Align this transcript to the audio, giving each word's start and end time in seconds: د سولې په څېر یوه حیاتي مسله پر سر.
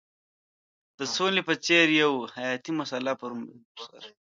د 0.97 1.01
سولې 1.15 1.41
په 1.47 1.53
څېر 1.65 1.87
یوه 2.01 2.19
حیاتي 2.35 2.71
مسله 2.79 3.11
پر 3.21 3.31
سر. 3.83 4.01